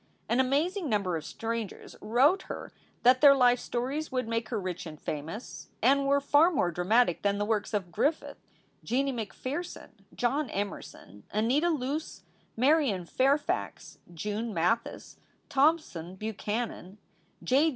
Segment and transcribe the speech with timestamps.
[0.27, 2.71] An amazing number of strangers wrote her
[3.03, 7.21] that their life stories would make her rich and famous, and were far more dramatic
[7.21, 8.37] than the works of Griffith,
[8.83, 12.23] Jeanie McPherson, John Emerson, Anita Loos,
[12.57, 15.17] Marion Fairfax, June Mathis,
[15.49, 16.97] Thompson Buchanan,
[17.43, 17.69] J.